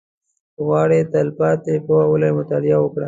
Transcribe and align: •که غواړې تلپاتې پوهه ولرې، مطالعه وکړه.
•که 0.55 0.61
غواړې 0.67 0.99
تلپاتې 1.13 1.73
پوهه 1.85 2.05
ولرې، 2.11 2.37
مطالعه 2.39 2.77
وکړه. 2.81 2.99